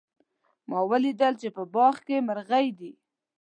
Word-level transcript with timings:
ما 0.69 0.79
ولیدل 0.91 1.33
چې 1.41 1.47
په 1.55 1.63
باغ 1.73 1.95
کې 2.05 2.17
مرغۍ 2.27 2.67
دي 2.79 2.91